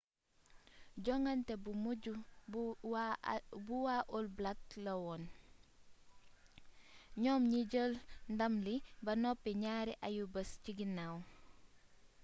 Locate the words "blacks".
4.37-4.71